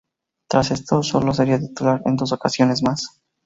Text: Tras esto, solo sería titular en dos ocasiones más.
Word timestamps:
Tras 0.49 0.71
esto, 0.71 1.03
solo 1.03 1.31
sería 1.31 1.59
titular 1.59 2.01
en 2.05 2.15
dos 2.15 2.31
ocasiones 2.31 2.81
más. 2.81 3.21